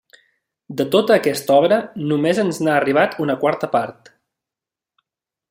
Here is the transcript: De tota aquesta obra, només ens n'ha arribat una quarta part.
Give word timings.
De 0.79 0.85
tota 0.95 1.17
aquesta 1.19 1.53
obra, 1.63 1.77
només 2.13 2.41
ens 2.45 2.61
n'ha 2.65 2.73
arribat 2.79 3.15
una 3.27 3.37
quarta 3.45 3.71
part. 3.77 4.11